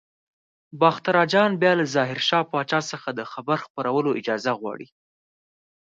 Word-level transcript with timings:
باختر 0.81 1.15
اجان 1.25 1.51
بیا 1.61 1.73
له 1.79 1.85
ظاهر 1.95 2.19
شاه 2.27 2.45
پاچا 2.51 2.79
څخه 2.91 3.09
د 3.13 3.21
خبر 3.31 3.57
خپرولو 3.65 4.11
اجازه 4.19 4.51
غواړي. 4.59 4.87